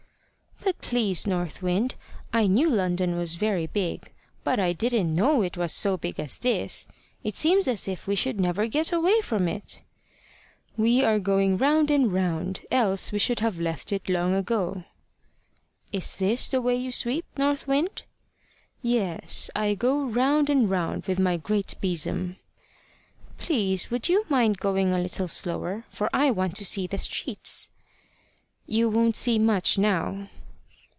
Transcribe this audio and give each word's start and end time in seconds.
"But, 0.63 0.79
please, 0.79 1.25
North 1.25 1.63
Wind, 1.63 1.95
I 2.31 2.45
knew 2.45 2.69
London 2.69 3.17
was 3.17 3.33
very 3.35 3.65
big, 3.65 4.11
but 4.43 4.59
I 4.59 4.73
didn't 4.73 5.13
know 5.15 5.41
it 5.41 5.57
was 5.57 5.73
so 5.73 5.97
big 5.97 6.19
as 6.19 6.37
this. 6.37 6.87
It 7.23 7.35
seems 7.35 7.67
as 7.67 7.87
if 7.87 8.05
we 8.05 8.13
should 8.15 8.39
never 8.39 8.67
get 8.67 8.91
away 8.93 9.21
from 9.21 9.47
it." 9.47 9.81
"We 10.77 11.03
are 11.03 11.17
going 11.19 11.57
round 11.57 11.89
and 11.89 12.13
round, 12.13 12.61
else 12.69 13.11
we 13.11 13.17
should 13.17 13.39
have 13.39 13.59
left 13.59 13.91
it 13.91 14.07
long 14.07 14.35
ago." 14.35 14.83
"Is 15.91 16.15
this 16.17 16.47
the 16.49 16.61
way 16.61 16.75
you 16.75 16.91
sweep, 16.91 17.25
North 17.37 17.67
Wind?" 17.67 18.03
"Yes; 18.83 19.49
I 19.55 19.73
go 19.73 20.03
round 20.05 20.47
and 20.49 20.69
round 20.69 21.05
with 21.05 21.19
my 21.19 21.37
great 21.37 21.73
besom." 21.81 22.35
"Please, 23.39 23.89
would 23.89 24.07
you 24.09 24.25
mind 24.29 24.59
going 24.59 24.93
a 24.93 24.99
little 24.99 25.27
slower, 25.27 25.85
for 25.89 26.07
I 26.13 26.29
want 26.29 26.55
to 26.57 26.65
see 26.65 26.85
the 26.85 26.99
streets?" 26.99 27.71
"You 28.67 28.89
won't 28.89 29.15
see 29.15 29.39
much 29.39 29.79
now." 29.79 30.29